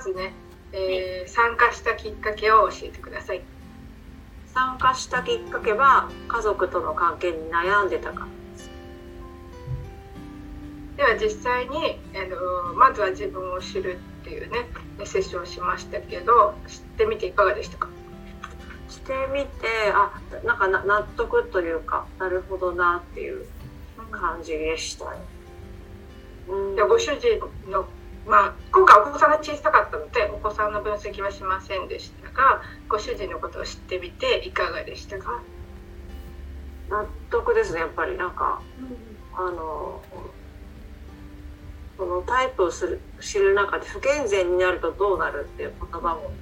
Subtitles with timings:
[0.00, 0.32] ずね、
[0.72, 3.42] えー、参加したきっかけを教えてください。
[4.52, 8.26] 参加したきっかけは家族との関係に悩んでたから。
[10.96, 14.66] では実際にあのまずは自分を知るっていうね
[15.06, 17.88] セッションをしましたけど知ってみていかがでしたか？
[18.88, 23.46] してみてあなんかな納得というかなるほどなっていう
[24.10, 25.18] 感じでしたね。
[26.48, 27.40] うん、でご主人
[27.70, 27.86] の
[28.26, 29.69] まあ、今回お子さんが小さか
[30.10, 35.40] ったのでお子さんの分析はしませんでしたがご主人のことを知ってみていかがでしたか？
[36.90, 38.16] 納得ですねやっぱり。
[38.18, 40.02] なんか、うん、あの
[41.96, 46.32] そのタイプをする知る中で不健全になるとどうなるっていう言葉も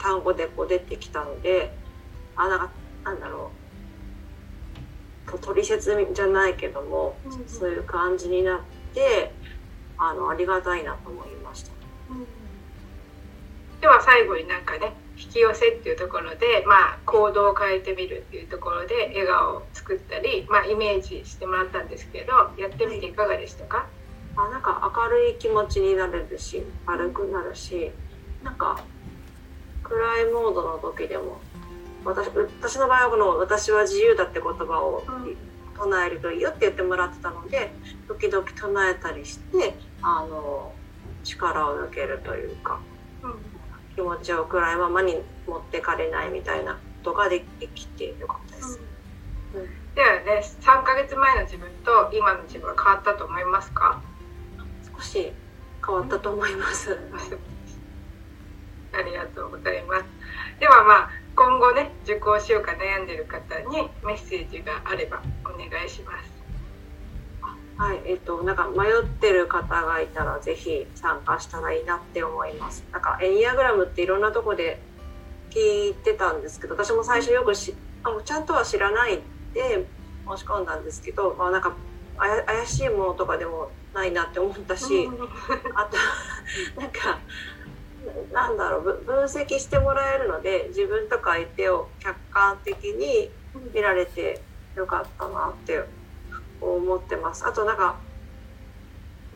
[0.00, 1.74] 単語でこう出てきたので
[2.36, 2.70] あなんか
[3.04, 3.62] なんだろう。
[5.40, 8.60] 取説じゃないけども、うん、そういう感じになっ
[8.92, 9.32] て
[9.96, 11.70] あのありがたいなと思いました。
[12.10, 12.26] うん、
[13.82, 23.86] では最後になんかね引き寄せっていうところで、まあ、行動を変えてみるっていうところで笑顔を作ったり、まあ、イメージしてもらったんですけどやってみていかがでしたか、
[24.36, 27.90] あなんか明るい気持ちになれるし軽くなるし
[28.42, 28.82] なんか
[29.82, 31.38] 暗いモードの時でも
[32.04, 35.04] 私私の場合はこの「私は自由だ」って言葉を
[35.76, 37.72] 唱えるといいよって言ってもらってたので
[38.08, 40.72] 時々唱えたりしてあの
[41.24, 42.91] 力を抜けるというか、うん、
[43.94, 48.80] 気持ちを暗いままに持ってかれないみたいなことができてよかったです。
[49.54, 54.00] うんうん、ではね3ヶ月前の自分と今の自分は変わったと思いますか？
[54.96, 55.32] 少し
[55.84, 56.98] 変わったと思います。
[58.94, 60.04] ありがとうございます。
[60.60, 66.41] ではまあ今後ね受講しようか悩んでる方にメッセージがあればお願いします。
[67.76, 72.84] はい、えっと、なんか迷ってる方がいたら、ぜひ参加したらいいなって思います。
[72.92, 74.80] なんか、エニアグラムっていろんなとこで
[75.50, 77.74] 聞いてたんですけど、私も最初よくし、
[78.04, 79.20] あちゃんとは知らない
[79.54, 79.86] で
[80.28, 81.74] 申し込んだんですけど、まあ、なんか、
[82.18, 85.08] 怪しいものとかでもないなって思ったし、
[85.74, 87.18] あと、なんか、
[88.32, 93.30] なんだろう分析してもらえるので自分とか相手を客観的に
[93.72, 94.42] 見られて
[94.74, 95.84] よかったなって
[96.62, 97.46] 思ってます。
[97.46, 97.96] あとなんか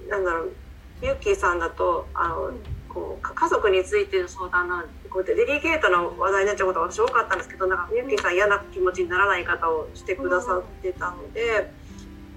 [0.09, 0.53] なんだろう
[1.03, 2.53] ユッキーさんだとあの
[2.89, 11.71] こう家族についての相談なんてこうやってデリケートな話題になっちゃうことが私多かったんですけどなんかユッキーさん嫌な気持ちにならない方をしてくださってたので、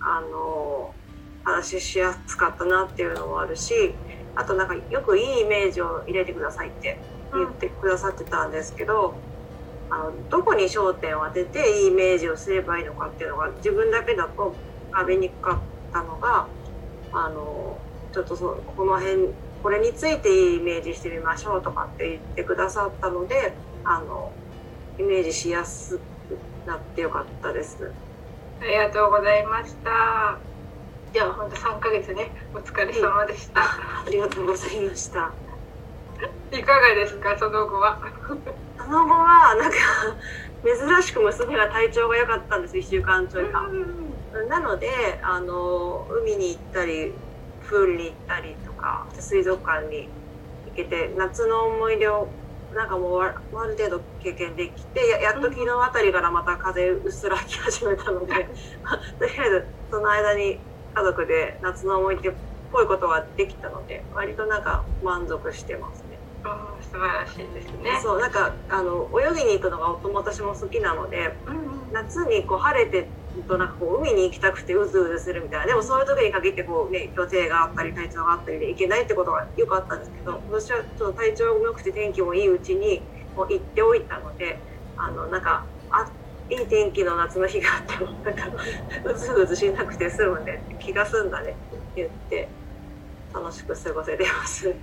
[0.02, 0.94] あの
[1.44, 3.94] 話ししやすかったなっていうのもあるし
[4.36, 7.00] あとなんかよくいいイメージを入れてくださいって
[7.34, 9.16] 言ってくださってたんですけど、
[9.90, 14.56] あのどこに焦点を当てていいイメージをすればいいのかっていうのが自分だけだと
[14.90, 15.60] 浮かびにくかっ
[15.94, 16.48] たのが
[17.12, 17.78] あの
[18.14, 19.30] ちょっとそこの辺
[19.62, 24.32] これについていいイメージしてみましょうとかって言ってくださったのであの
[24.98, 26.02] イメージしやすく
[26.66, 27.92] なってよかったです。
[28.62, 30.38] ありがとうございました。
[31.14, 35.32] では本当3ヶ月ねお疲れ様でした、ありがとうございました。
[36.52, 38.00] いかがですかその後は？
[38.78, 39.78] その後はなんか
[40.64, 43.66] 珍しく娘が体調が良かったんです1週間ちょいか、
[44.50, 44.88] なので
[45.24, 47.14] あの海に行ったり
[47.68, 50.10] プールに行ったりとか水族館に
[50.68, 52.28] 行けて夏の思い出を
[52.74, 58.34] なんかもうある程度経験できてやっと昨日あたりからまた風うっすら来始めたので、
[59.20, 60.60] とりあえずその間に
[60.94, 62.34] 家族で夏の思い出っ
[62.72, 66.20] ぽいことができたので割となんか満足してますね。
[66.44, 68.00] あ素晴らしいですね。
[68.02, 73.10] そうなんかあの泳ぎに行くのが私も好きなので、うん、夏にこう晴れて
[73.50, 83.02] となんかこう海に行きたくてうずうずするみたいなでもそういう時に限ってこうね予定があったり体調があったりで行けないってことがよくあったんですけど私はちょっと体調が良くて天気もいいうちに
[83.36, 84.62] もう行っておいたので
[84.96, 86.06] あのなんかあ
[86.50, 88.46] いい天気の夏の日があってもなんか
[89.04, 92.50] うずうずしなくて済むね気が済んだねって言って
[93.34, 94.76] 楽しく過ごせてます。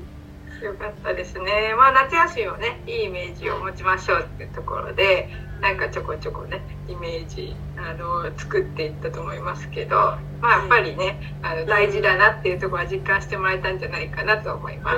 [0.63, 1.75] よかったですね。
[1.77, 5.29] まあ夏休みをねいいイメージを持ちましょうっていうところで
[5.61, 9.97] なんかちょこちょこねイメージあの作っていったと思いますけど、
[10.41, 14.97] まあやっぱりね、あの大事だなっていうところは実感してもらえたんじゃないかなと思います。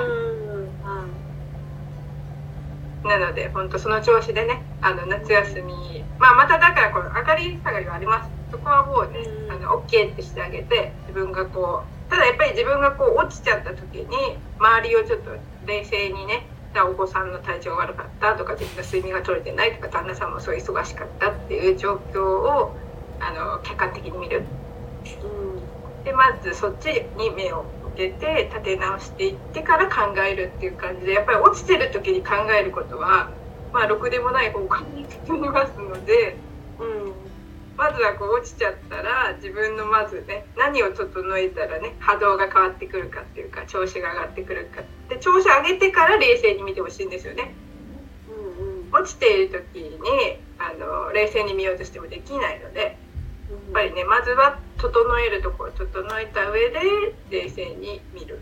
[3.03, 14.07] なので本当その調子でねあの夏休み、まあ、まただからこの明かり下がりはありますそこはもうね、うん、あの OK ってしてあげて自分がこうただやっぱり自分がこう落ちちゃった時に
[14.57, 15.31] 周りをちょっと
[15.65, 16.43] 冷静にね
[16.75, 22.75] お子さんの体調が悪かったとか自分の睡眠が取れてないとか旦那さんもそう忙しかったっていう状況を
[23.19, 24.43] あの客観的に見る。
[25.23, 33.31] うん、でまずそっちに目を向けて立て直していってから考えるっていう感じでやっぱり落ちてる時に考えることは
[33.73, 36.37] まあろくでもない方向に進みますので。
[36.79, 37.28] うん
[37.79, 47.55] まずはこう落ちちゃったら自分のまずね何を整えたらね波動が変わってくるかっていうか調子が上がってくるかで調子上げてから冷静に見てほしいんですよね。
[48.27, 49.97] うんうん落ちている時に
[50.57, 52.95] あの冷静に見ようとしてもできないのでやっ
[53.71, 56.79] ぱりねまずは整えるところ整えた上で
[57.29, 58.41] 冷静に見る。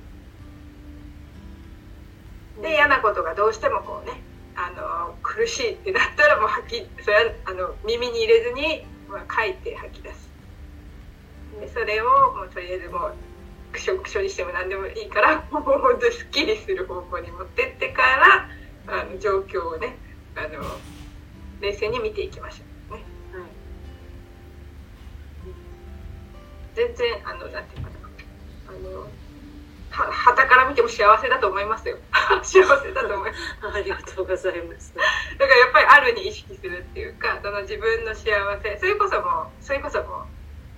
[2.63, 4.19] で嫌なことがどうしてもこうね
[4.55, 10.29] あの苦しいってなったらもう吐きそれはあの耳に入れずに、まあ、書いて吐き出す。
[11.59, 13.15] でそれをもうとりあえずもう
[13.71, 18.49] くしょくしょにしても何でもいいから もう本当すっきりする方向に持ってってから
[18.87, 19.97] あの状況をね
[20.35, 20.63] あの
[21.61, 23.03] 冷静に見ていきましょうね。
[23.33, 23.49] はい。
[26.75, 27.97] 全然あのなんていうかな。
[28.69, 29.07] あの
[29.89, 30.11] は
[30.67, 31.97] 見ても幸せだと思いますよ。
[32.43, 33.77] 幸せだと思います。
[33.77, 34.93] ありがとうございます。
[34.95, 38.31] だからやっぱりあるに意識するっていうかその自分の幸
[38.61, 40.27] せそれこそもうそれこそも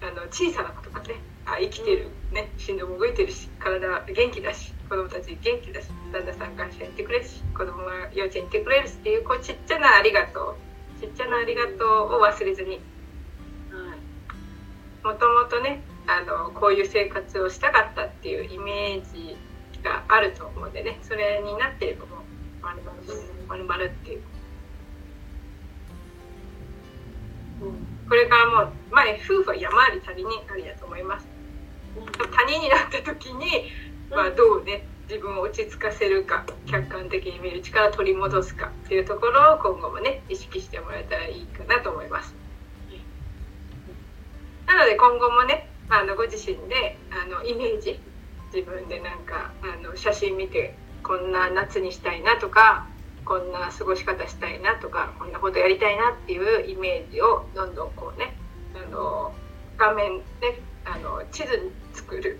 [0.01, 1.15] うあの小さなことがね
[1.45, 10.55] あ生きてる、ね心臓も動いてるし体は元気だし子供たち元気だし旦那さん会社行ってくれるし子供が幼稚園行ってくれるしっていうこうちっちゃなありがと
[10.99, 12.71] うちっちゃなありがとうを忘れずに。
[12.71, 12.79] はい。
[15.05, 19.28] もともとねあのこういう生活をしたかったっていうイメージが
[20.09, 22.19] あると思うんでねそれになっていればも
[23.89, 24.21] っていう。
[28.07, 31.27] これからもう前夫婦は山あり谷にありだと思います。
[32.35, 33.69] 谷になった時に、
[34.09, 42.33] まあ、どうね自分を落ち着かせるか客観的に見る力を取り戻すかっていうところを今後もね意識してもらえたらいいかなと思います。
[44.65, 47.99] なので今後もねあのご自身であのイメージ
[48.53, 52.87] 自分でなんかあの写真見てこんな夏にしたいなとか
[53.25, 58.35] こんな過ごし方したいなとかこんなことやりたいなっていうイメージをどんどんこうね
[58.75, 59.33] あの
[59.77, 62.39] 画面であの地図に作る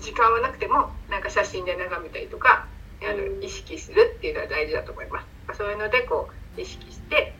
[0.00, 2.66] 時間はなくてもなんか写真で眺めたりとか
[3.02, 5.58] あのうん意識するっていうのは大事だと思います。
[5.58, 7.34] そういうのでこう意識して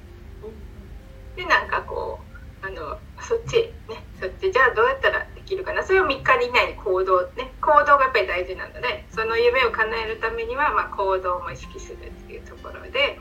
[1.36, 2.20] でなんかこ
[2.62, 13.18] うあのそっちねそっちじゃあどうやったらできるかなそれを3日以内に行動ね行動がやっぱり大事なのでその夢を叶えるためには、まあ、行動も意識するっていうところで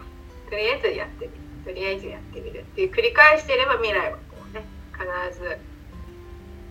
[0.49, 1.45] とりあえずやってみる。
[1.65, 4.63] とりあえずやってみるっていう繰り返していれば未来はこうね
[4.93, 5.57] 必ず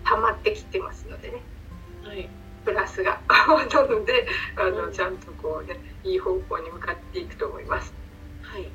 [0.05, 1.43] 溜まってきてますのでね。
[2.05, 2.29] はい。
[2.65, 4.27] プラスがなので
[4.57, 7.93] あのうんちゃんとこうねいい方向に向かっていくと思います。
[8.43, 8.71] はい。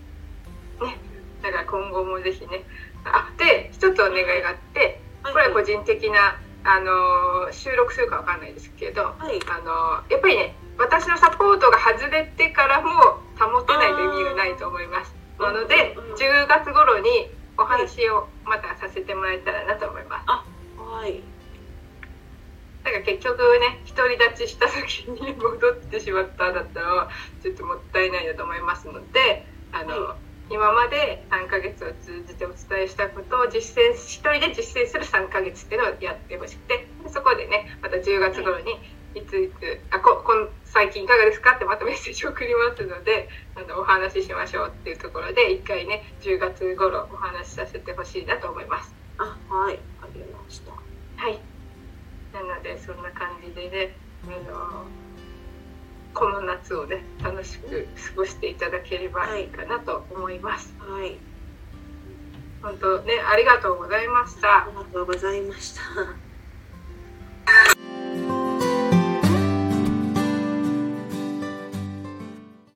[1.41, 2.65] だから今後もぜひね。
[3.05, 5.33] あで一つお願いがあってはい。
[5.33, 9.39] これは個人的な、あのー収録するかわかんないですけど、はい。
[9.49, 12.91] あのーやっぱりね私のサポートが外れてからも
[13.39, 15.13] 保てないと意味がないと思います。
[15.39, 16.09] なのでうん。
[16.11, 17.09] うん10月頃に
[17.57, 20.25] お話をまたさせてもらえたらなと思います。
[20.79, 21.21] はい。
[22.83, 27.09] だから結局ね独り立ちした時に戻ってしまっただったら
[27.43, 30.17] ちょっともったいないなと思いますのであの、は
[30.49, 38.73] 今まで3ヶ月を通じてお伝えしたことを実践一人で実践する3ヶ月っていうのをやってほしくてでそこでねまた10月頃に
[39.13, 48.93] いついつあここん最近いかがですかってまたメッセージを送りますのであのお話ししましょうっていうところで一回ね10月頃お話しさせてほしいなと思います。
[49.17, 51.39] あはいありましたはい。
[52.33, 54.85] なのでそんな感じでね、あの
[56.13, 60.73] この夏をね楽しく過ごしていただければいいかなと思います。
[60.79, 61.17] はい
[62.61, 64.67] 本当ねありがとうございましたあ。
[64.69, 66.28] りがとうございました